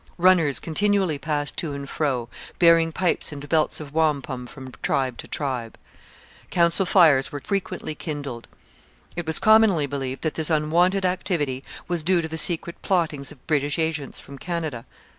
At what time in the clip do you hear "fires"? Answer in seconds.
6.87-7.31